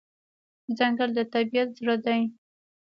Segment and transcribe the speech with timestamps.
[0.77, 2.21] ځنګل د طبیعت زړه دی.